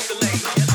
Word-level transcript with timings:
oscillate. 0.00 0.69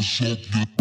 Shut 0.00 0.42
the 0.52 0.77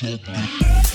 Shut 0.00 0.28
up. 0.30 0.90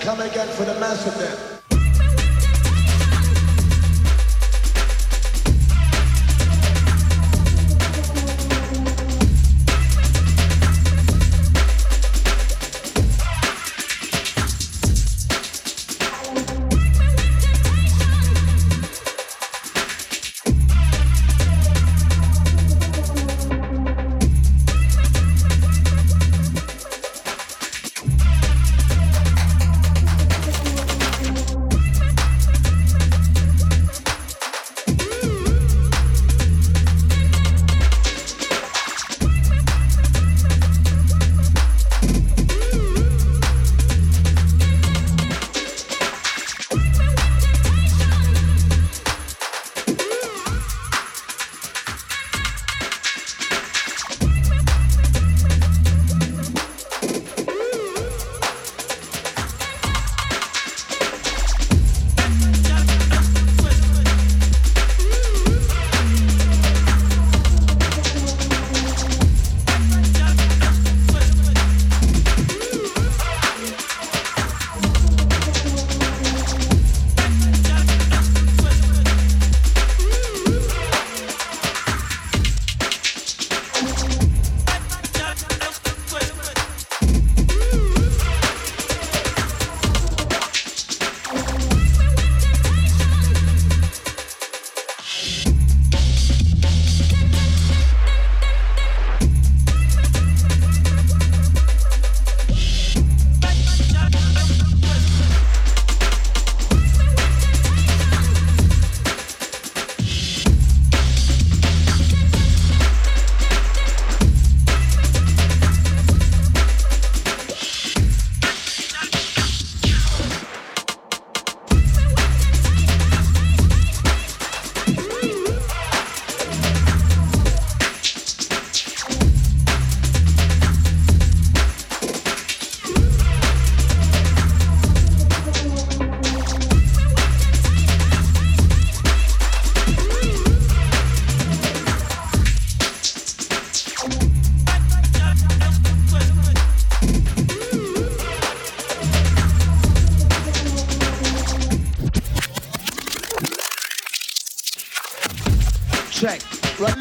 Come 0.00 0.20
again 0.20 0.48
for 0.48 0.64
the 0.64 1.47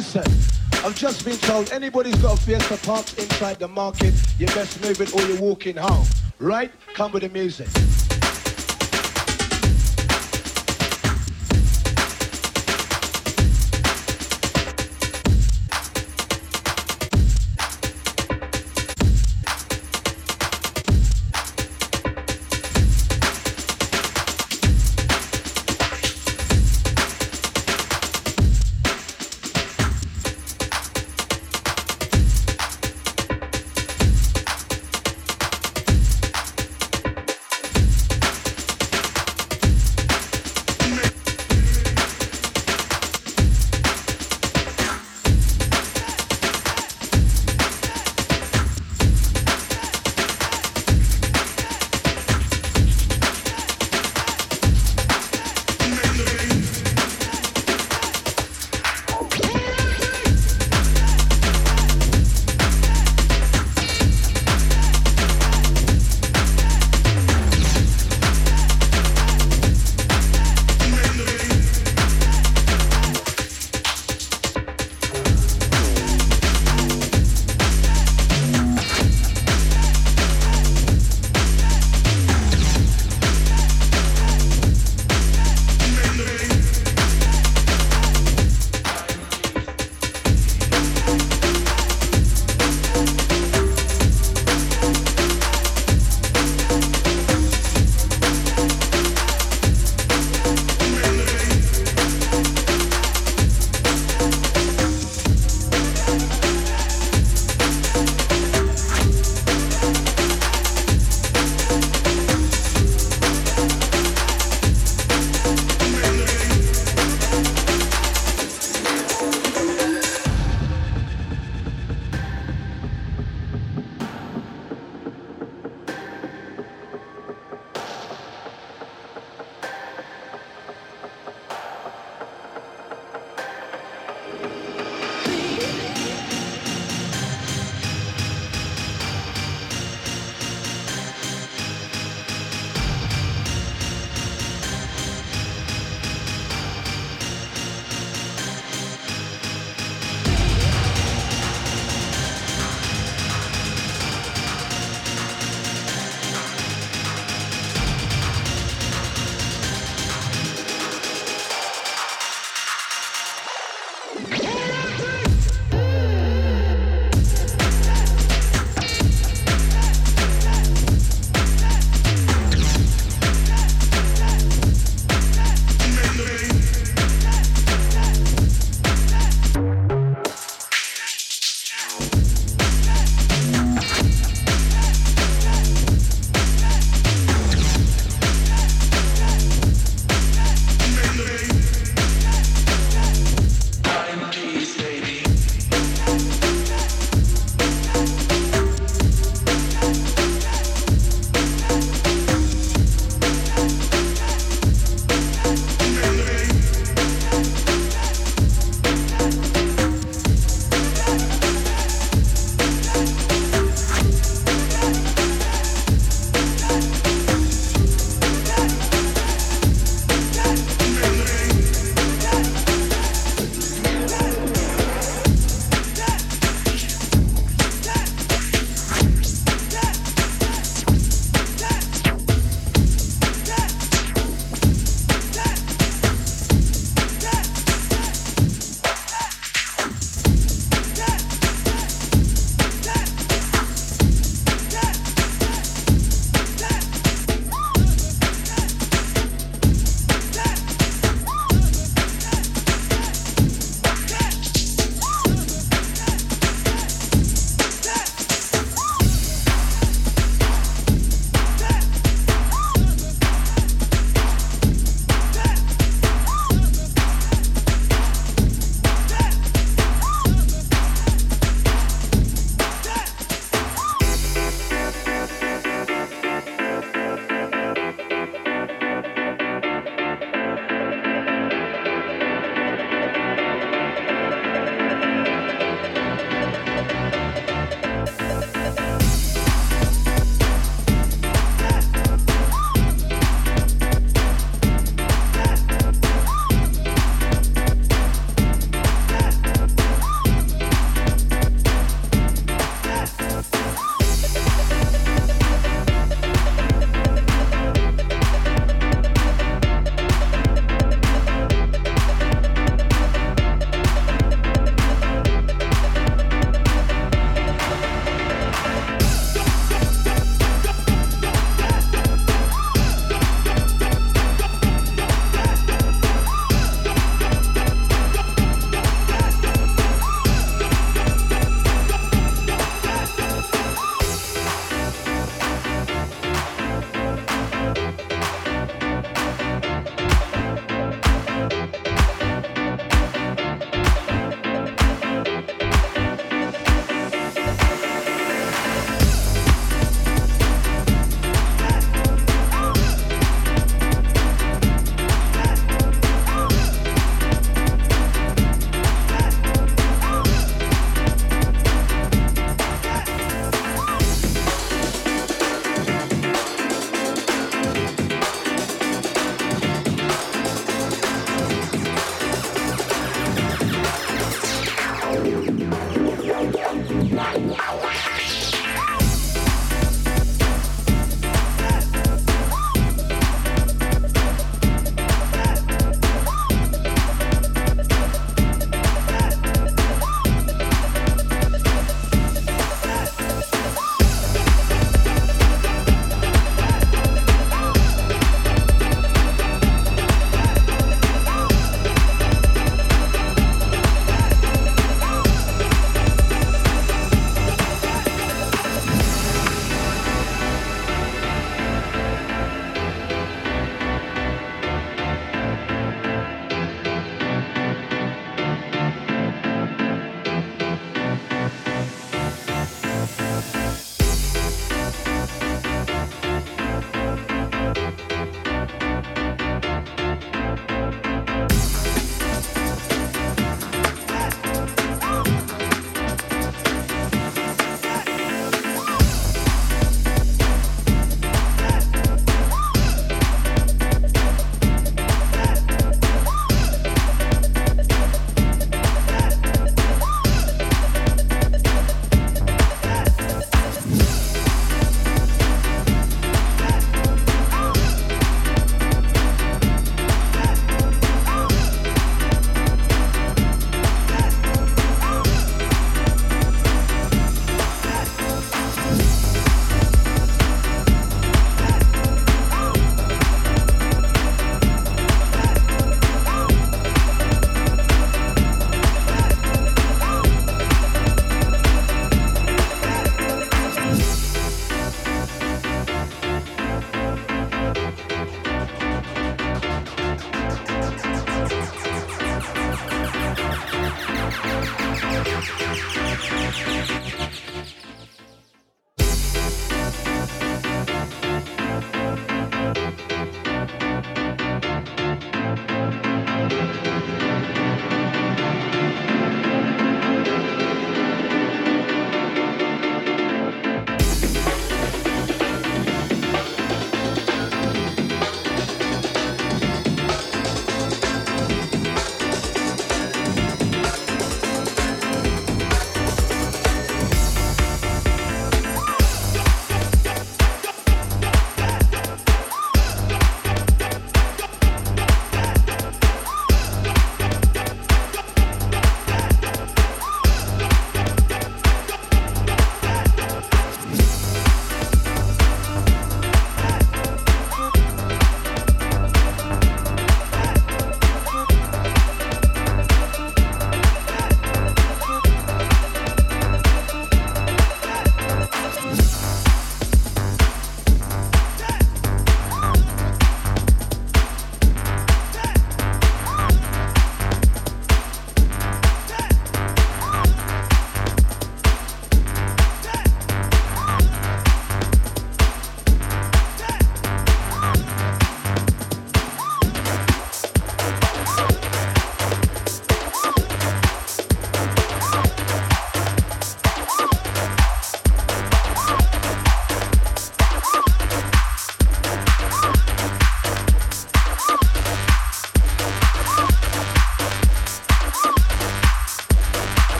massive 0.00 0.24
then. 0.24 0.94
just 0.94 1.24
been 1.24 1.36
told 1.36 1.70
anybody's 1.72 2.16
got 2.16 2.38
a 2.38 2.42
Fiesta 2.42 2.78
parked 2.86 3.18
inside 3.18 3.58
the 3.58 3.68
market, 3.68 4.14
you 4.38 4.46
best 4.46 4.80
move 4.82 5.00
it 5.00 5.14
or 5.14 5.20
you're 5.22 5.40
walking 5.40 5.76
home. 5.76 6.06
Right? 6.38 6.70
Come 6.94 7.12
with 7.12 7.22
the 7.22 7.28
music. 7.28 7.68